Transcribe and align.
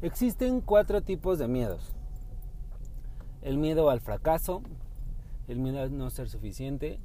Existen 0.00 0.60
cuatro 0.60 1.02
tipos 1.02 1.40
de 1.40 1.48
miedos. 1.48 1.92
El 3.42 3.58
miedo 3.58 3.90
al 3.90 4.00
fracaso, 4.00 4.62
el 5.48 5.58
miedo 5.58 5.82
a 5.82 5.88
no 5.88 6.08
ser 6.10 6.28
suficiente, 6.28 7.00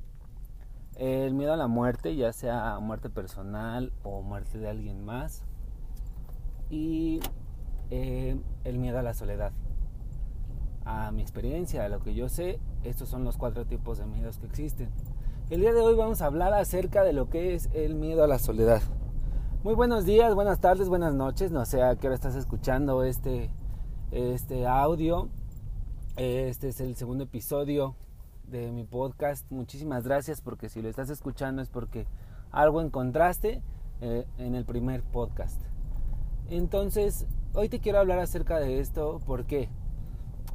el 0.98 1.34
miedo 1.34 1.54
a 1.54 1.58
la 1.58 1.66
muerte, 1.66 2.16
ya 2.16 2.32
sea 2.34 2.78
muerte 2.80 3.10
personal 3.10 3.92
o 4.04 4.22
muerte 4.22 4.60
de 4.60 4.70
alguien 4.70 5.04
más, 5.04 5.44
y 6.70 7.20
eh, 7.90 8.40
el 8.64 8.78
miedo 8.78 9.00
a 9.00 9.02
la 9.02 9.16
soledad. 9.16 9.54
A 10.86 11.12
mi 11.12 11.24
experiencia, 11.24 11.86
a 11.86 11.90
lo 11.90 12.00
que 12.00 12.14
yo 12.14 12.30
sé, 12.30 12.60
estos 12.84 13.10
son 13.10 13.24
los 13.24 13.38
cuatro 13.38 13.66
tipos 13.66 13.98
de 13.98 14.06
miedos 14.06 14.38
que 14.38 14.46
existen. 14.46 14.92
El 15.50 15.62
día 15.62 15.74
de 15.74 15.82
hoy 15.82 15.96
vamos 15.96 16.22
a 16.22 16.28
hablar 16.28 16.54
acerca 16.54 17.04
de 17.04 17.14
lo 17.14 17.28
que 17.28 17.56
es 17.56 17.72
el 17.74 17.96
miedo 17.96 18.24
a 18.24 18.28
la 18.28 18.38
soledad. 18.38 18.84
Muy 19.64 19.76
buenos 19.76 20.06
días, 20.06 20.36
buenas 20.36 20.60
tardes, 20.60 20.90
buenas 20.90 21.14
noches. 21.14 21.50
No 21.50 21.64
sé 21.64 21.82
a 21.82 21.96
qué 21.96 22.08
hora 22.08 22.16
estás 22.16 22.36
escuchando 22.36 23.06
este, 23.06 23.50
este 24.12 24.68
audio. 24.68 25.30
Este 26.18 26.68
es 26.68 26.82
el 26.82 26.98
segundo 26.98 27.24
episodio 27.24 27.96
de 28.46 28.74
mi 28.74 28.84
podcast. 28.84 29.50
Muchísimas 29.50 30.04
gracias 30.04 30.42
porque 30.42 30.68
si 30.68 30.82
lo 30.82 30.90
estás 30.90 31.10
escuchando 31.10 31.62
es 31.62 31.70
porque 31.70 32.08
algo 32.52 32.82
encontraste 32.82 33.62
eh, 34.02 34.28
en 34.38 34.56
el 34.56 34.66
primer 34.66 35.02
podcast. 35.02 35.62
Entonces, 36.50 37.26
hoy 37.54 37.70
te 37.70 37.80
quiero 37.80 38.00
hablar 38.00 38.20
acerca 38.20 38.60
de 38.60 38.82
esto 38.82 39.22
porque 39.26 39.70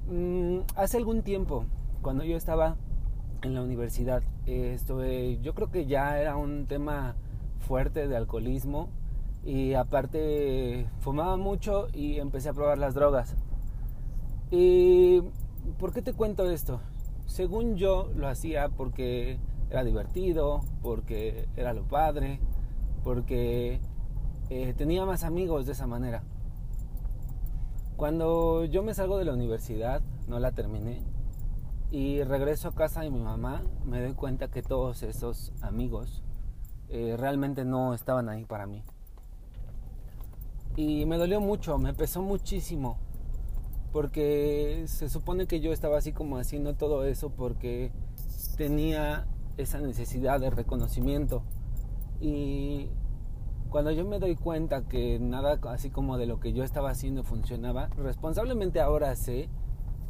mm, 0.07 0.59
hace 0.77 0.99
algún 0.99 1.23
tiempo, 1.23 1.65
cuando 2.03 2.25
yo 2.25 2.37
estaba 2.37 2.77
en 3.41 3.55
la 3.55 3.63
universidad, 3.63 4.23
estuve, 4.45 5.41
yo 5.41 5.55
creo 5.55 5.71
que 5.71 5.87
ya 5.87 6.21
era 6.21 6.37
un 6.37 6.67
tema 6.67 7.17
fuerte 7.69 8.09
de 8.09 8.17
alcoholismo 8.17 8.89
y 9.45 9.75
aparte 9.75 10.89
fumaba 11.01 11.37
mucho 11.37 11.89
y 11.93 12.19
empecé 12.19 12.49
a 12.49 12.55
probar 12.55 12.79
las 12.79 12.95
drogas. 12.95 13.37
¿Y 14.51 15.21
por 15.79 15.93
qué 15.93 16.01
te 16.01 16.15
cuento 16.15 16.51
esto? 16.51 16.81
Según 17.27 17.77
yo 17.77 18.11
lo 18.17 18.27
hacía 18.27 18.71
porque 18.71 19.39
era 19.69 19.85
divertido, 19.85 20.63
porque 20.83 21.47
era 21.57 21.75
lo 21.75 21.85
padre, 21.85 22.41
porque 23.05 23.81
eh, 24.49 24.73
tenía 24.75 25.05
más 25.05 25.23
amigos 25.23 25.67
de 25.67 25.73
esa 25.73 25.87
manera. 25.87 26.23
Cuando 27.97 28.65
yo 28.65 28.83
me 28.83 28.95
salgo 28.95 29.19
de 29.19 29.27
la 29.27 29.35
universidad, 29.35 30.01
no 30.27 30.39
la 30.39 30.53
terminé, 30.53 31.03
y 31.91 32.23
regreso 32.23 32.69
a 32.69 32.75
casa 32.75 33.03
de 33.03 33.11
mi 33.11 33.21
mamá, 33.21 33.63
me 33.85 34.01
doy 34.01 34.15
cuenta 34.15 34.49
que 34.49 34.63
todos 34.63 35.03
esos 35.03 35.53
amigos 35.61 36.23
eh, 36.91 37.17
realmente 37.19 37.65
no 37.65 37.95
estaban 37.95 38.29
ahí 38.29 38.45
para 38.45 38.67
mí. 38.67 38.83
Y 40.77 41.07
me 41.07 41.19
dolió 41.19 41.41
mucho, 41.41 41.77
me 41.79 41.93
pesó 41.93 42.23
muchísimo. 42.23 42.99
Porque 43.93 44.85
se 44.87 45.09
supone 45.09 45.47
que 45.47 45.61
yo 45.61 45.73
estaba 45.73 45.99
así 45.99 46.13
como 46.13 46.39
haciendo 46.39 46.75
todo 46.75 47.05
eso 47.05 47.31
porque 47.31 47.91
tenía 48.57 49.27
esa 49.57 49.81
necesidad 49.81 50.41
de 50.41 50.51
reconocimiento. 50.51 51.43
Y 52.21 52.89
cuando 53.71 53.91
yo 53.91 54.05
me 54.05 54.19
doy 54.19 54.37
cuenta 54.37 54.83
que 54.89 55.19
nada 55.19 55.59
así 55.71 55.91
como 55.91 56.17
de 56.17 56.27
lo 56.27 56.41
que 56.41 56.53
yo 56.53 56.65
estaba 56.65 56.91
haciendo 56.91 57.25
funcionaba, 57.25 57.89
responsablemente 57.97 58.81
ahora 58.81 59.15
sé 59.17 59.49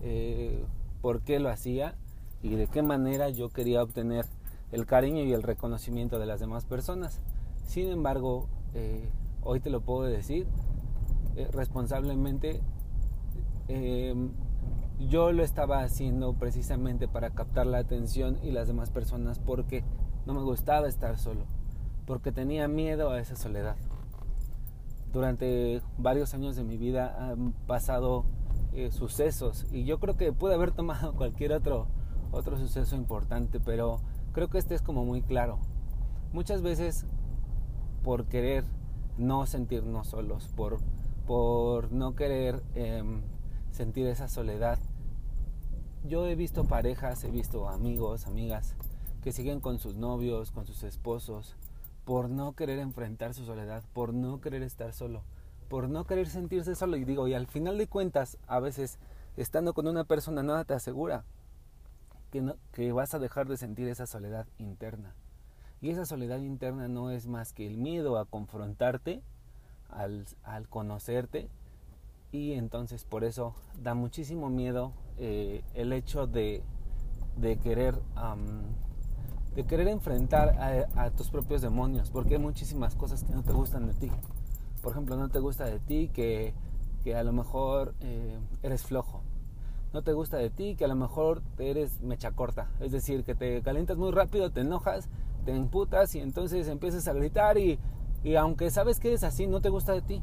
eh, 0.03 0.65
por 1.01 1.23
qué 1.23 1.41
lo 1.41 1.49
hacía 1.49 1.97
y 2.43 2.55
de 2.55 2.67
qué 2.67 2.83
manera 2.83 3.31
yo 3.31 3.49
quería 3.49 3.83
obtener 3.83 4.27
el 4.73 4.87
cariño 4.87 5.23
y 5.23 5.33
el 5.33 5.43
reconocimiento 5.43 6.19
de 6.19 6.27
las 6.27 6.41
demás 6.41 6.65
personas. 6.65 7.21
Sin 7.67 7.89
embargo, 7.89 8.49
eh, 8.75 9.09
hoy 9.43 9.61
te 9.61 9.71
lo 9.71 9.81
puedo 9.81 10.03
decir 10.03 10.47
eh, 11.37 11.49
responsablemente, 11.53 12.61
em, 13.69 14.31
yo 14.99 15.31
lo 15.31 15.45
estaba 15.45 15.83
haciendo 15.83 16.33
precisamente 16.35 17.07
para 17.07 17.31
captar 17.31 17.67
la 17.67 17.79
atención 17.79 18.39
y 18.43 18.51
las 18.51 18.67
demás 18.67 18.91
personas 18.91 19.39
porque 19.39 19.85
no 20.27 20.35
me 20.35 20.43
gustaba 20.43 20.89
estar 20.89 21.17
solo, 21.17 21.45
porque 22.07 22.33
tenía 22.33 22.67
miedo 22.67 23.11
a 23.11 23.21
esa 23.21 23.37
soledad. 23.37 23.77
Durante 25.13 25.81
varios 25.97 26.35
años 26.35 26.57
de 26.57 26.65
mi 26.65 26.77
vida 26.77 27.31
han 27.31 27.53
pasado 27.67 28.25
eh, 28.73 28.91
sucesos 28.91 29.67
y 29.71 29.85
yo 29.85 30.01
creo 30.01 30.17
que 30.17 30.33
pude 30.33 30.55
haber 30.55 30.73
tomado 30.73 31.13
cualquier 31.17 31.53
otro, 31.53 31.87
otro 32.33 32.59
suceso 32.59 32.97
importante, 32.97 33.61
pero 33.61 34.01
creo 34.39 34.49
que 34.49 34.59
este 34.59 34.77
es 34.77 34.83
como 34.83 35.05
muy 35.05 35.21
claro. 35.21 35.59
Muchas 36.33 36.63
veces 36.63 37.07
por 38.05 38.27
querer 38.27 38.63
no 39.17 39.47
sentirnos 39.47 40.07
solos, 40.07 40.47
por, 40.55 40.79
por 41.27 41.91
no 41.91 42.15
querer 42.15 42.63
em, 42.77 43.23
sentir 43.73 44.07
esa 44.07 44.29
soledad. 44.29 44.79
Yo 46.05 46.25
he 46.29 46.37
visto 46.37 46.67
parejas, 46.67 47.25
he 47.25 47.33
visto 47.33 47.69
amigos, 47.69 48.29
amigas 48.29 48.77
que 49.23 49.33
siguen 49.33 49.59
con 49.59 49.81
sus 49.81 49.97
novios, 49.97 50.53
con 50.53 50.67
sus 50.67 50.85
esposos, 50.85 51.57
por 52.05 52.31
no 52.31 52.53
querer 52.53 52.79
enfrentar 52.79 53.35
su 53.35 53.45
soledad, 53.45 53.83
por 53.93 54.15
no 54.15 54.41
querer 54.41 54.63
estar 54.63 54.93
solo, 54.93 55.25
por 55.69 55.89
no 55.89 56.07
querer 56.07 56.29
sentirse 56.29 56.77
solo. 56.77 56.97
Y 56.97 57.05
digo, 57.05 57.27
y 57.27 57.35
al 57.35 57.49
final 57.49 57.77
de 57.77 57.89
cuentas, 57.89 58.39
a 58.47 58.61
veces 58.61 59.01
estando 59.37 59.75
con 59.75 59.89
una 59.89 60.05
persona 60.05 60.45
nada 60.45 60.65
te 60.65 60.75
asegura 60.75 61.25
que, 62.31 62.93
vas 62.93 63.15
a 63.15 63.19
dejar 63.19 63.49
de 63.49 63.57
sentir 63.57 63.89
esa 63.89 64.07
soledad 64.07 64.47
interna. 64.59 65.15
Y 65.81 65.91
esa 65.91 66.05
soledad 66.05 66.41
interna 66.41 66.89
no 66.89 67.11
es 67.11 67.27
más 67.27 67.53
que 67.53 67.67
el 67.67 67.77
miedo 67.77 68.19
a 68.19 68.25
confrontarte, 68.25 69.23
al, 69.89 70.27
al 70.43 70.69
conocerte. 70.69 71.49
Y 72.31 72.53
entonces 72.53 73.05
por 73.05 73.25
eso 73.25 73.55
da 73.81 73.95
muchísimo 73.95 74.51
miedo 74.51 74.93
eh, 75.19 75.63
el 75.75 75.93
hecho 75.93 76.27
de, 76.27 76.63
de 77.37 77.57
querer, 77.57 77.95
de 79.55 79.65
querer 79.65 79.89
enfrentar 79.89 80.91
a, 80.95 81.11
tus 81.11 81.31
propios 81.31 81.63
demonios. 81.63 82.11
Porque 82.11 82.35
hay 82.35 82.41
muchísimas 82.41 82.95
cosas 82.97 83.25
que 83.25 83.33
no 83.33 83.43
te 83.43 83.53
gustan 83.53 83.87
de 83.87 83.95
ti. 83.95 84.11
Por 84.83 84.93
ejemplo, 84.93 85.17
no 85.17 85.29
te 85.29 85.39
gusta 85.39 85.65
de 85.65 85.79
ti 85.79 86.11
que, 86.13 86.53
que 87.03 87.15
a 87.15 87.23
lo 87.23 87.33
mejor 87.33 87.95
eh, 88.01 88.39
eres 88.63 88.83
flojo 88.83 89.23
no 89.93 90.03
te 90.03 90.13
gusta 90.13 90.37
de 90.37 90.51
ti, 90.51 90.77
que 90.77 90.85
a 90.85 90.89
lo 90.89 90.95
mejor 90.95 91.43
eres 91.59 92.01
mecha 92.03 92.33
corta, 92.33 92.71
es 92.81 92.93
decir, 92.93 93.25
que 93.25 93.35
te 93.35 93.63
calientas 93.63 93.97
muy 93.97 94.11
rápido, 94.11 94.51
te 94.51 94.61
enojas 94.61 95.09
te 95.49 95.57
emputas 95.57 96.15
y 96.15 96.21
entonces 96.21 96.69
empiezas 96.69 97.09
a 97.09 97.15
gritar 97.15 97.57
y, 97.57 97.79
y 98.23 98.37
aunque 98.37 98.71
sabes 98.71 99.01
que 99.01 99.09
eres 99.09 99.25
así, 99.25 99.47
no 99.47 99.63
te 99.63 99.71
gusta 99.71 99.95
de 99.95 100.03
ti. 100.03 100.23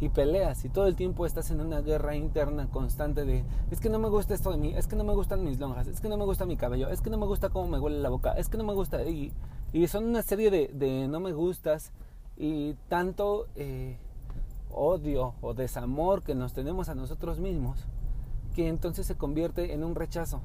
Y 0.00 0.08
peleas 0.08 0.64
y 0.64 0.68
todo 0.68 0.88
el 0.88 0.96
tiempo 0.96 1.26
estás 1.26 1.52
en 1.52 1.60
una 1.60 1.80
guerra 1.80 2.16
interna 2.16 2.66
constante 2.68 3.24
de 3.24 3.44
es 3.70 3.78
que 3.78 3.88
no 3.88 4.00
me 4.00 4.08
gusta 4.08 4.34
esto 4.34 4.50
de 4.50 4.56
mí, 4.56 4.74
es 4.74 4.88
que 4.88 4.96
no 4.96 5.04
me 5.04 5.14
gustan 5.14 5.44
mis 5.44 5.60
lonjas, 5.60 5.86
es 5.86 6.00
que 6.00 6.08
no 6.08 6.16
me 6.16 6.24
gusta 6.24 6.44
mi 6.44 6.56
cabello, 6.56 6.88
es 6.88 7.00
que 7.00 7.08
no 7.08 7.18
me 7.18 7.26
gusta 7.26 7.50
cómo 7.50 7.68
me 7.68 7.78
huele 7.78 8.00
la 8.00 8.08
boca, 8.08 8.32
es 8.32 8.48
que 8.48 8.58
no 8.58 8.64
me 8.64 8.72
gusta. 8.72 9.04
Y, 9.04 9.32
y 9.72 9.86
son 9.86 10.06
una 10.06 10.22
serie 10.22 10.50
de, 10.50 10.72
de, 10.74 11.06
no 11.06 11.20
me 11.20 11.32
gustas 11.32 11.92
y 12.36 12.74
tanto 12.88 13.46
eh, 13.54 13.96
odio 14.72 15.34
o 15.40 15.54
desamor 15.54 16.24
que 16.24 16.34
nos 16.34 16.52
tenemos 16.52 16.88
a 16.88 16.96
nosotros 16.96 17.38
mismos 17.38 17.86
que 18.52 18.68
entonces 18.68 19.06
se 19.06 19.16
convierte 19.16 19.74
en 19.74 19.84
un 19.84 19.94
rechazo. 19.94 20.40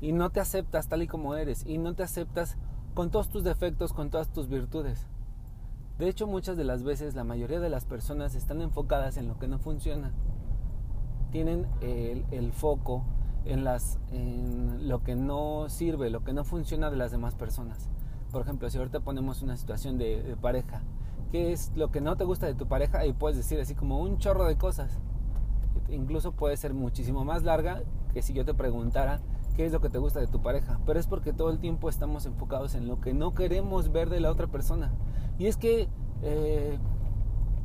Y 0.00 0.12
no 0.12 0.30
te 0.30 0.40
aceptas 0.40 0.88
tal 0.88 1.02
y 1.02 1.06
como 1.06 1.34
eres 1.34 1.64
y 1.66 1.78
no 1.78 1.94
te 1.94 2.02
aceptas 2.02 2.56
con 2.94 3.10
todos 3.10 3.28
tus 3.28 3.44
defectos, 3.44 3.92
con 3.92 4.10
todas 4.10 4.32
tus 4.32 4.48
virtudes. 4.48 5.06
De 5.98 6.08
hecho, 6.08 6.26
muchas 6.26 6.56
de 6.56 6.64
las 6.64 6.82
veces 6.82 7.14
la 7.14 7.24
mayoría 7.24 7.60
de 7.60 7.70
las 7.70 7.84
personas 7.84 8.34
están 8.34 8.60
enfocadas 8.60 9.16
en 9.16 9.28
lo 9.28 9.38
que 9.38 9.46
no 9.46 9.58
funciona. 9.58 10.12
Tienen 11.30 11.66
el, 11.80 12.52
foco 12.52 13.04
en, 13.44 13.64
las, 13.64 13.98
en 14.10 14.88
lo 14.88 15.02
que 15.02 15.14
no 15.14 15.68
sirve, 15.68 16.10
lo 16.10 16.24
que 16.24 16.32
no 16.32 16.44
funciona 16.44 16.90
de 16.90 16.96
las 16.96 17.12
demás 17.12 17.34
personas. 17.34 17.88
Por 18.32 18.42
ejemplo, 18.42 18.68
si 18.70 18.78
ahorita 18.78 19.00
ponemos 19.00 19.42
una 19.42 19.56
situación 19.56 19.98
de, 19.98 20.22
de 20.22 20.36
pareja, 20.36 20.82
¿qué 21.30 21.52
es 21.52 21.72
lo 21.76 21.90
que 21.92 22.00
no 22.00 22.16
te 22.16 22.24
gusta 22.24 22.46
de 22.46 22.54
tu 22.54 22.66
pareja? 22.66 23.06
Y 23.06 23.12
puedes 23.12 23.36
decir 23.36 23.60
así 23.60 23.74
como 23.74 24.00
un 24.00 24.18
chorro 24.18 24.46
de 24.46 24.56
cosas. 24.56 24.98
Incluso 25.88 26.32
puede 26.32 26.56
ser 26.56 26.74
muchísimo 26.74 27.24
más 27.24 27.42
larga 27.42 27.82
que 28.12 28.22
si 28.22 28.32
yo 28.32 28.44
te 28.44 28.54
preguntara 28.54 29.20
qué 29.56 29.66
es 29.66 29.72
lo 29.72 29.80
que 29.80 29.88
te 29.88 29.98
gusta 29.98 30.20
de 30.20 30.26
tu 30.26 30.42
pareja, 30.42 30.80
pero 30.84 30.98
es 30.98 31.06
porque 31.06 31.32
todo 31.32 31.50
el 31.50 31.58
tiempo 31.58 31.88
estamos 31.88 32.26
enfocados 32.26 32.74
en 32.74 32.88
lo 32.88 33.00
que 33.00 33.14
no 33.14 33.34
queremos 33.34 33.92
ver 33.92 34.10
de 34.10 34.20
la 34.20 34.30
otra 34.30 34.48
persona. 34.48 34.92
Y 35.38 35.46
es 35.46 35.56
que, 35.56 35.88
eh, 36.22 36.78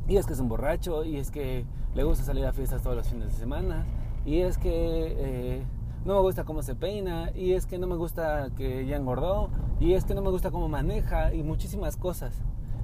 y 0.08 0.16
es 0.16 0.26
que 0.26 0.32
es 0.32 0.40
un 0.40 0.48
borracho, 0.48 1.04
y 1.04 1.16
es 1.16 1.30
que 1.30 1.64
le 1.94 2.04
gusta 2.04 2.24
salir 2.24 2.46
a 2.46 2.52
fiestas 2.52 2.82
todos 2.82 2.96
los 2.96 3.08
fines 3.08 3.32
de 3.32 3.38
semana, 3.38 3.86
y 4.24 4.40
es 4.40 4.58
que 4.58 4.70
eh, 4.70 5.64
no 6.04 6.14
me 6.14 6.20
gusta 6.20 6.44
cómo 6.44 6.62
se 6.62 6.74
peina, 6.76 7.30
y 7.34 7.52
es 7.52 7.66
que 7.66 7.78
no 7.78 7.86
me 7.86 7.96
gusta 7.96 8.50
que 8.56 8.86
ya 8.86 8.96
engordó, 8.96 9.50
y 9.80 9.94
es 9.94 10.04
que 10.04 10.14
no 10.14 10.22
me 10.22 10.30
gusta 10.30 10.50
cómo 10.50 10.68
maneja, 10.68 11.34
y 11.34 11.42
muchísimas 11.42 11.96
cosas. 11.96 12.40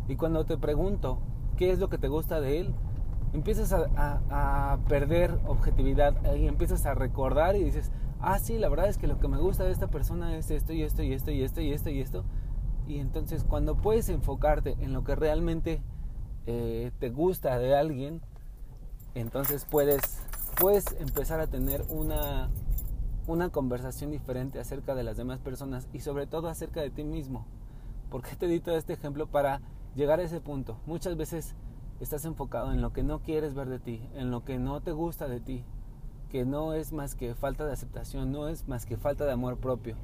Y 0.09 0.17
cuando 0.17 0.45
te 0.45 0.57
pregunto 0.57 1.19
qué 1.57 1.71
es 1.71 1.79
lo 1.79 1.89
que 1.89 1.99
te 1.99 2.09
gusta 2.09 2.41
de 2.41 2.61
él, 2.61 2.75
empiezas 3.33 3.73
a, 3.73 4.21
a 4.31 4.79
perder 4.89 5.39
objetividad 5.47 6.35
y 6.35 6.47
empiezas 6.47 6.87
a 6.87 6.95
recordar 6.95 7.57
y 7.57 7.65
dices, 7.65 7.91
ah, 8.21 8.39
sí, 8.39 8.59
la 8.59 8.69
verdad 8.69 8.89
es 8.89 8.99
que 8.99 9.07
lo 9.07 9.19
que 9.19 9.29
me 9.29 9.39
gusta 9.39 9.65
de 9.65 9.73
esta 9.73 9.89
persona 9.89 10.37
es 10.37 10.51
esto 10.51 10.73
y 10.73 10.83
esto 10.83 11.03
y 11.03 11.13
esto 11.13 11.31
y 11.31 11.43
esto 11.43 11.61
y 11.61 11.73
esto 11.73 11.91
y 11.91 12.01
esto. 12.01 12.25
Y 12.87 12.99
entonces 12.99 13.45
cuando 13.45 13.77
puedes 13.77 14.09
enfocarte 14.09 14.77
en 14.81 14.93
lo 14.93 15.05
que 15.05 15.17
realmente 15.17 15.83
eh, 16.47 16.93
te 16.99 17.11
gusta 17.11 17.59
de 17.59 17.77
alguien, 17.77 18.23
entonces 19.15 19.65
puedes, 19.65 20.23
puedes 20.61 20.85
empezar 21.01 21.41
a 21.41 21.47
tener 21.47 21.85
una, 21.89 22.49
una 23.27 23.51
conversación 23.51 24.11
diferente 24.13 24.61
acerca 24.61 24.95
de 24.95 25.03
las 25.03 25.17
demás 25.17 25.41
personas 25.41 25.89
y 25.93 26.01
sobre 26.01 26.27
todo 26.27 26.49
acerca 26.49 26.81
de 26.81 26.91
ti 26.91 27.03
mismo. 27.03 27.47
¿Por 28.11 28.23
qué 28.23 28.37
te 28.37 28.47
di 28.47 28.61
todo 28.61 28.77
este 28.77 28.93
ejemplo? 28.93 29.27
Para 29.27 29.61
llegar 29.97 30.21
a 30.21 30.23
ese 30.23 30.41
punto. 30.41 30.79
Muchas 30.87 31.17
veces 31.17 31.57
estás 32.01 32.25
enfocado 32.25 32.73
en 32.73 32.81
lo 32.81 32.93
que 32.93 33.03
no 33.03 33.21
quieres 33.21 33.55
ver 33.55 33.69
de 33.69 33.79
ti, 33.79 34.09
en 34.15 34.31
lo 34.31 34.45
que 34.45 34.59
no 34.59 34.81
te 34.81 34.93
gusta 34.93 35.29
de 35.29 35.41
ti, 35.41 35.65
que 36.29 36.45
no 36.45 36.75
es 36.75 36.93
más 36.93 37.15
que 37.15 37.35
falta 37.35 37.65
de 37.65 37.73
aceptación, 37.73 38.33
no 38.33 38.49
es 38.49 38.69
más 38.69 38.87
que 38.87 38.97
falta 38.97 39.25
de 39.25 39.33
amor 39.33 39.59
propio. 39.59 39.97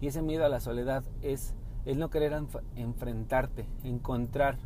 Y 0.00 0.06
ese 0.06 0.22
miedo 0.22 0.44
a 0.44 0.48
la 0.48 0.60
soledad 0.60 1.04
es 1.22 1.54
el 1.84 1.98
no 1.98 2.10
querer 2.10 2.32
enfrentarte, 2.76 3.66
encontrar 3.84 4.58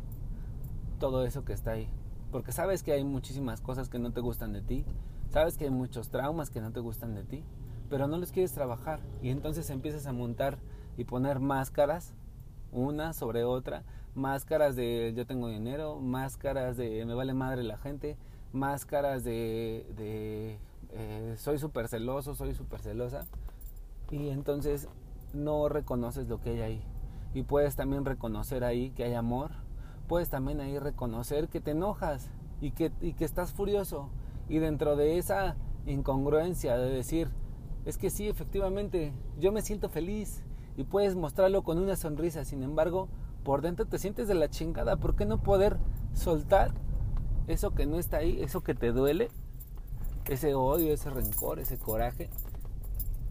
todo 0.99 1.25
eso 1.25 1.45
que 1.45 1.53
está 1.53 1.71
ahí. 1.71 1.89
Porque 2.31 2.51
sabes 2.51 2.83
que 2.83 2.93
hay 2.93 3.03
muchísimas 3.03 3.61
cosas 3.61 3.89
que 3.89 3.99
no 3.99 4.11
te 4.11 4.21
gustan 4.21 4.53
de 4.53 4.61
ti, 4.61 4.85
sabes 5.29 5.57
que 5.57 5.65
hay 5.65 5.71
muchos 5.71 6.09
traumas 6.09 6.49
que 6.49 6.61
no 6.61 6.71
te 6.71 6.79
gustan 6.79 7.13
de 7.13 7.23
ti, 7.23 7.43
pero 7.89 8.07
no 8.07 8.17
los 8.17 8.31
quieres 8.31 8.53
trabajar. 8.53 8.99
Y 9.21 9.29
entonces 9.29 9.69
empiezas 9.69 10.07
a 10.07 10.13
montar 10.13 10.57
y 10.97 11.03
poner 11.03 11.39
máscaras, 11.39 12.15
una 12.71 13.13
sobre 13.13 13.43
otra, 13.43 13.83
máscaras 14.15 14.75
de 14.75 15.13
yo 15.15 15.27
tengo 15.27 15.49
dinero, 15.49 15.99
máscaras 15.99 16.77
de 16.77 17.05
me 17.05 17.13
vale 17.13 17.33
madre 17.33 17.63
la 17.63 17.77
gente, 17.77 18.17
máscaras 18.53 19.23
de, 19.23 20.57
eh, 20.91 21.35
soy 21.37 21.59
súper 21.59 21.87
celoso, 21.87 22.33
soy 22.33 22.53
súper 22.55 22.79
celosa. 22.81 23.27
Y 24.09 24.29
entonces 24.29 24.87
no 25.33 25.67
reconoces 25.69 26.27
lo 26.27 26.39
que 26.39 26.51
hay 26.51 26.61
ahí. 26.61 26.83
Y 27.33 27.43
puedes 27.43 27.75
también 27.75 28.05
reconocer 28.05 28.63
ahí 28.63 28.91
que 28.91 29.03
hay 29.03 29.13
amor. 29.13 29.51
Puedes 30.07 30.29
también 30.29 30.61
ahí 30.61 30.79
reconocer 30.79 31.49
que 31.49 31.59
te 31.59 31.71
enojas 31.71 32.29
y 32.61 32.71
que, 32.71 32.91
y 33.01 33.13
que 33.13 33.25
estás 33.25 33.51
furioso. 33.51 34.09
Y 34.47 34.59
dentro 34.59 34.95
de 34.95 35.17
esa 35.17 35.57
incongruencia 35.85 36.77
de 36.77 36.89
decir, 36.91 37.29
es 37.83 37.97
que 37.97 38.09
sí, 38.09 38.27
efectivamente, 38.27 39.13
yo 39.39 39.51
me 39.51 39.61
siento 39.61 39.89
feliz. 39.89 40.43
Y 40.77 40.83
puedes 40.83 41.15
mostrarlo 41.15 41.63
con 41.63 41.79
una 41.79 41.95
sonrisa. 41.95 42.45
Sin 42.45 42.63
embargo, 42.63 43.09
por 43.45 43.61
dentro 43.61 43.85
te 43.85 43.99
sientes 43.99 44.27
de 44.27 44.33
la 44.33 44.49
chingada. 44.49 44.97
¿Por 44.97 45.15
qué 45.15 45.23
no 45.25 45.41
poder 45.41 45.77
soltar 46.13 46.71
eso 47.47 47.71
que 47.75 47.85
no 47.85 47.97
está 47.97 48.17
ahí, 48.17 48.41
eso 48.41 48.61
que 48.61 48.73
te 48.73 48.91
duele? 48.91 49.29
Ese 50.27 50.55
odio, 50.55 50.91
ese 50.91 51.11
rencor, 51.11 51.59
ese 51.59 51.77
coraje. 51.77 52.29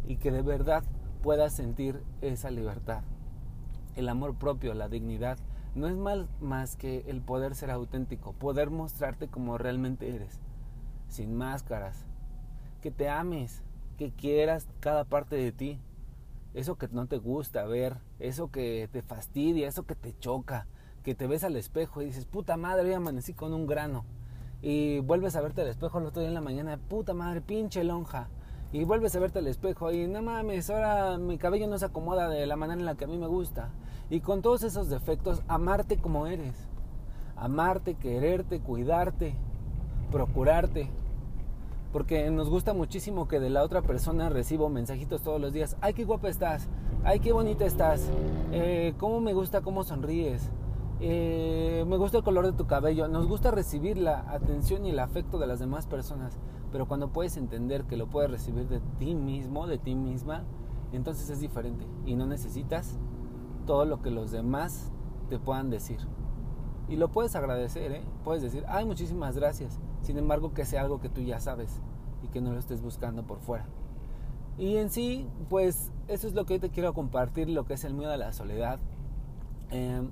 Y 0.07 0.17
que 0.17 0.31
de 0.31 0.41
verdad 0.41 0.85
puedas 1.21 1.53
sentir 1.53 2.01
esa 2.23 2.51
libertad. 2.51 3.03
El 3.97 4.09
amor 4.09 4.37
propio, 4.37 4.73
la 4.73 4.89
dignidad, 4.89 5.37
no 5.75 5.89
es 5.89 5.97
más, 6.41 6.77
que 6.77 7.05
el 7.09 7.21
poder 7.21 7.57
ser 7.57 7.73
auténtico, 7.73 8.35
poder 8.35 8.71
mostrarte 8.71 9.27
como 9.27 9.59
realmente 9.59 10.15
eres, 10.15 10.39
sin 11.09 11.35
máscaras, 11.35 12.07
que 12.81 12.93
te 12.93 13.09
ames, 13.09 13.65
que 13.99 14.13
quieras 14.13 14.69
cada 14.79 15.05
parte 15.05 15.35
de 15.35 15.51
ti, 15.51 15.81
eso 16.55 16.77
que 16.77 16.89
no 16.89 17.07
te 17.07 17.19
gusta 17.19 17.65
ver, 17.65 17.99
eso 18.19 18.51
que 18.51 18.89
te 18.91 19.03
fastidia, 19.03 19.69
eso 19.69 19.85
que 19.85 19.95
te 19.95 20.17
choca, 20.19 20.67
que 21.03 21.15
te 21.15 21.27
ves 21.27 21.45
al 21.45 21.57
espejo 21.57 22.01
y 22.01 22.07
dices, 22.07 22.25
puta 22.25 22.57
madre, 22.57 22.89
hoy 22.89 22.95
amanecí 22.95 23.35
con 23.35 23.53
un 23.53 23.67
grano. 23.67 24.05
Y 24.63 25.01
vuelves 25.01 25.37
a 25.37 25.43
verte 25.43 25.61
al 25.61 25.69
espejo 25.69 25.99
el 25.99 26.07
otro 26.07 26.21
día 26.21 26.29
en 26.29 26.35
la 26.35 26.41
mañana, 26.41 26.79
puta 26.89 27.13
madre, 27.13 27.43
pinche 27.43 27.85
lonja 27.85 28.31
y 28.75 28.83
vuelves 28.83 29.15
a 29.15 29.21
verte 29.21 29.39
al 29.39 29.47
espejo 29.47 29.93
y 29.93 30.09
no 30.09 30.21
mames, 30.21 30.69
ahora 30.69 31.17
mi 31.17 31.39
cabello 31.39 31.69
no 31.69 31.79
se 31.79 31.85
acomoda 31.85 32.29
de 32.29 32.45
la 32.45 32.57
manera 32.57 32.81
en 32.81 32.85
la 32.85 32.97
que 32.97 33.05
a 33.05 33.07
mí 33.07 33.17
me 33.17 33.29
gusta. 33.29 33.69
Y 34.11 34.19
con 34.19 34.43
todos 34.43 34.65
esos 34.65 34.89
defectos, 34.89 35.45
amarte 35.47 35.97
como 35.97 36.27
eres. 36.27 36.57
Amarte, 37.37 37.95
quererte, 37.95 38.59
cuidarte, 38.59 39.37
procurarte. 40.11 40.91
Porque 41.95 42.29
nos 42.29 42.51
gusta 42.51 42.75
muchísimo 42.75 43.29
que 43.29 43.39
de 43.39 43.51
la 43.51 43.63
otra 43.63 43.81
persona 43.81 44.29
recibo 44.29 44.69
mensajitos 44.69 45.23
todos 45.23 45.41
los 45.41 45.53
días. 45.53 45.77
Ay, 45.81 45.95
qué 45.95 46.05
guapa 46.05 46.29
estás. 46.29 46.69
Ay, 47.05 47.21
qué 47.21 47.33
bonita 47.33 47.65
estás. 47.65 48.11
Eh, 48.51 48.95
cómo 48.99 49.21
me 49.21 49.33
gusta 49.33 49.61
cómo 49.61 49.85
sonríes. 49.85 50.51
Eh, 50.99 51.85
me 51.87 51.97
gusta 51.97 52.19
el 52.19 52.25
color 52.25 52.47
de 52.47 52.53
tu 52.53 52.67
cabello. 52.67 53.07
Nos 53.07 53.29
gusta 53.29 53.53
recibir 53.53 53.97
la 53.97 54.25
atención 54.29 54.85
y 54.85 54.91
el 54.91 54.99
afecto 54.99 55.39
de 55.39 55.47
las 55.47 55.61
demás 55.61 55.87
personas. 55.87 56.37
Pero 56.73 56.89
cuando 56.89 57.13
puedes 57.13 57.37
entender 57.37 57.85
que 57.85 57.97
lo 57.97 58.09
puedes 58.09 58.29
recibir 58.29 58.67
de 58.67 58.81
ti 58.99 59.15
mismo, 59.15 59.69
de 59.69 59.79
ti 59.79 59.95
misma, 59.95 60.43
entonces 60.91 61.31
es 61.31 61.39
diferente. 61.39 61.87
Y 62.07 62.17
no 62.17 62.27
necesitas 62.27 62.99
todo 63.67 63.85
lo 63.85 64.03
que 64.03 64.11
los 64.11 64.33
demás 64.33 64.91
te 65.29 65.39
puedan 65.39 65.71
decir. 65.71 66.01
Y 66.89 66.97
lo 66.97 67.07
puedes 67.13 67.37
agradecer, 67.37 67.93
¿eh? 67.93 68.03
Puedes 68.25 68.43
decir, 68.43 68.65
ay, 68.67 68.85
muchísimas 68.85 69.37
gracias. 69.37 69.79
Sin 70.05 70.19
embargo, 70.19 70.53
que 70.53 70.67
sea 70.67 70.83
algo 70.83 71.01
que 71.01 71.09
tú 71.09 71.23
ya 71.23 71.41
sabes 71.41 71.81
y 72.23 72.29
que 72.29 72.43
no 72.43 72.53
lo 72.53 72.59
estés 72.59 72.83
buscando 72.83 73.27
por 73.27 73.41
fuera. 73.41 73.67
Y 74.59 74.77
en 74.77 74.91
sí, 74.91 75.27
pues 75.49 75.91
eso 76.09 76.29
es 76.29 76.35
lo 76.35 76.45
que 76.45 76.59
te 76.59 76.69
quiero 76.69 76.93
compartir, 76.93 77.49
lo 77.49 77.65
que 77.65 77.75
es 77.75 77.85
el 77.85 77.95
miedo 77.95 78.13
a 78.13 78.19
la 78.19 78.33
soledad. 78.33 78.79
Em, 79.71 80.11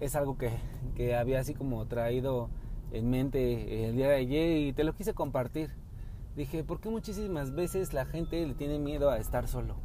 es 0.00 0.16
algo 0.16 0.38
que, 0.38 0.50
que 0.94 1.14
había 1.14 1.40
así 1.40 1.52
como 1.52 1.86
traído 1.86 2.48
en 2.90 3.10
mente 3.10 3.86
el 3.86 3.96
día 3.96 4.08
de 4.08 4.16
ayer 4.16 4.56
y 4.56 4.72
te 4.72 4.82
lo 4.82 4.94
quise 4.94 5.12
compartir. 5.12 5.70
Dije, 6.34 6.64
¿por 6.64 6.80
qué 6.80 6.88
muchísimas 6.88 7.54
veces 7.54 7.92
la 7.92 8.06
gente 8.06 8.46
le 8.46 8.54
tiene 8.54 8.78
miedo 8.78 9.10
a 9.10 9.18
estar 9.18 9.46
solo? 9.46 9.76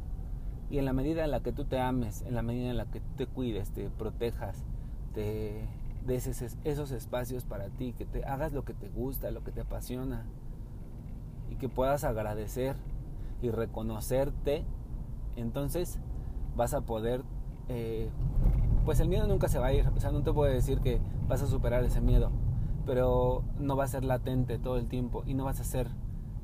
Y 0.70 0.78
en 0.78 0.86
la 0.86 0.94
medida 0.94 1.22
en 1.22 1.30
la 1.30 1.40
que 1.40 1.52
tú 1.52 1.66
te 1.66 1.78
ames, 1.78 2.22
en 2.22 2.34
la 2.34 2.40
medida 2.40 2.70
en 2.70 2.78
la 2.78 2.90
que 2.90 3.00
tú 3.00 3.14
te 3.16 3.26
cuides, 3.26 3.72
te 3.72 3.90
protejas, 3.90 4.64
te 5.12 5.68
des 6.06 6.26
esos 6.64 6.90
espacios 6.90 7.44
para 7.44 7.68
ti, 7.68 7.92
que 7.92 8.04
te 8.04 8.24
hagas 8.24 8.52
lo 8.52 8.64
que 8.64 8.74
te 8.74 8.88
gusta, 8.88 9.30
lo 9.30 9.44
que 9.44 9.52
te 9.52 9.60
apasiona 9.60 10.24
y 11.50 11.56
que 11.56 11.68
puedas 11.68 12.04
agradecer 12.04 12.76
y 13.42 13.50
reconocerte, 13.50 14.64
entonces 15.36 15.98
vas 16.56 16.74
a 16.74 16.80
poder, 16.80 17.22
eh, 17.68 18.10
pues 18.84 19.00
el 19.00 19.08
miedo 19.08 19.26
nunca 19.26 19.48
se 19.48 19.58
va 19.58 19.66
a 19.66 19.72
ir, 19.72 19.86
o 19.88 20.00
sea, 20.00 20.10
no 20.10 20.22
te 20.22 20.32
puedo 20.32 20.52
decir 20.52 20.80
que 20.80 21.00
vas 21.28 21.42
a 21.42 21.46
superar 21.46 21.84
ese 21.84 22.00
miedo, 22.00 22.30
pero 22.86 23.44
no 23.58 23.76
va 23.76 23.84
a 23.84 23.88
ser 23.88 24.04
latente 24.04 24.58
todo 24.58 24.78
el 24.78 24.88
tiempo 24.88 25.22
y 25.26 25.34
no 25.34 25.44
vas 25.44 25.58
a 25.58 25.62
hacer 25.62 25.88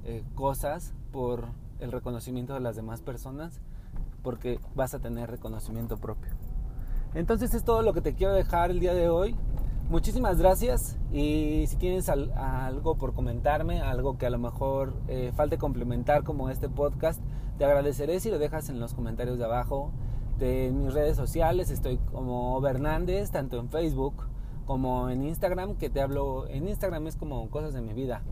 eh, 0.05 0.23
cosas 0.35 0.95
por 1.11 1.47
el 1.81 1.91
reconocimiento 1.91 2.55
de 2.55 2.61
las 2.61 2.77
demás 2.77 3.01
personas 3.01 3.61
porque 4.23 4.61
vas 4.75 4.95
a 4.95 4.99
tener 4.99 5.31
reconocimiento 5.31 5.97
propio. 5.97 6.34
Entonces 7.15 7.55
es 7.55 7.65
todo 7.65 7.83
lo 7.83 7.93
que 7.93 8.01
te 8.01 8.15
quiero 8.15 8.33
dejar 8.33 8.71
el 8.71 8.81
día 8.81 8.93
de 8.93 9.09
hoy. 9.09 9.37
Muchísimas 9.89 10.39
gracias 10.39 10.97
y 11.13 11.65
si 11.69 11.77
tienes 11.77 12.09
algo 12.09 12.97
por 12.97 13.13
comentarme, 13.13 13.81
algo 13.81 14.19
que 14.19 14.27
a 14.27 14.31
lo 14.31 14.39
mejor 14.39 14.95
eh, 15.07 15.31
falte 15.37 15.57
complementar 15.57 16.25
como 16.25 16.51
este 16.51 16.69
podcast, 16.69 17.21
te 17.59 17.65
agradeceré 17.65 18.19
si 18.19 18.31
lo 18.31 18.39
dejas 18.39 18.69
en 18.69 18.81
los 18.81 18.95
comentarios 18.95 19.39
de 19.39 19.45
abajo. 19.45 19.93
De 20.39 20.73
mis 20.75 20.93
redes 20.93 21.17
sociales 21.17 21.71
estoy 21.71 21.99
como 22.11 22.61
Bernández, 22.61 23.31
tanto 23.31 23.61
en 23.61 23.69
Facebook 23.69 24.15
como 24.67 25.09
en 25.09 25.23
Instagram, 25.23 25.77
que 25.77 25.91
te 25.91 26.01
hablo, 26.01 26.49
en 26.49 26.67
Instagram 26.67 27.07
es 27.07 27.15
como 27.15 27.49
cosas 27.51 27.75
de 27.75 27.81
mi 27.81 27.93
vida. 27.93 28.23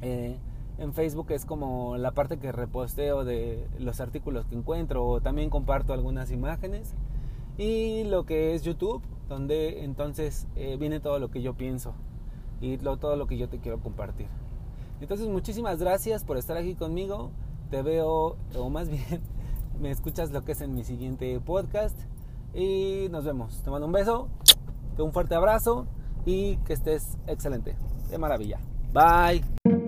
Eh, 0.00 0.38
en 0.78 0.94
Facebook 0.94 1.26
es 1.32 1.44
como 1.44 1.98
la 1.98 2.12
parte 2.12 2.38
que 2.38 2.52
reposteo 2.52 3.24
de 3.24 3.68
los 3.78 4.00
artículos 4.00 4.46
que 4.46 4.54
encuentro 4.54 5.04
o 5.06 5.20
también 5.20 5.50
comparto 5.50 5.92
algunas 5.92 6.30
imágenes. 6.30 6.94
Y 7.60 8.04
lo 8.04 8.24
que 8.24 8.54
es 8.54 8.62
YouTube, 8.62 9.02
donde 9.28 9.84
entonces 9.84 10.46
eh, 10.56 10.76
viene 10.80 10.98
todo 10.98 11.18
lo 11.18 11.30
que 11.30 11.42
yo 11.42 11.54
pienso 11.54 11.92
y 12.60 12.78
todo 12.78 13.16
lo 13.16 13.26
que 13.26 13.36
yo 13.36 13.48
te 13.48 13.58
quiero 13.58 13.80
compartir. 13.80 14.28
Entonces 15.00 15.28
muchísimas 15.28 15.78
gracias 15.78 16.24
por 16.24 16.38
estar 16.38 16.56
aquí 16.56 16.74
conmigo. 16.74 17.30
Te 17.70 17.82
veo, 17.82 18.36
o 18.56 18.70
más 18.70 18.88
bien, 18.88 19.20
me 19.80 19.90
escuchas 19.90 20.30
lo 20.30 20.42
que 20.42 20.52
es 20.52 20.60
en 20.62 20.74
mi 20.74 20.84
siguiente 20.84 21.38
podcast. 21.38 21.98
Y 22.54 23.08
nos 23.10 23.24
vemos. 23.24 23.62
Te 23.62 23.70
mando 23.70 23.86
un 23.86 23.92
beso 23.92 24.28
un 25.02 25.12
fuerte 25.12 25.34
abrazo 25.34 25.86
y 26.24 26.56
que 26.58 26.72
estés 26.72 27.18
excelente. 27.26 27.76
De 28.10 28.18
maravilla. 28.18 28.58
Bye. 28.92 29.79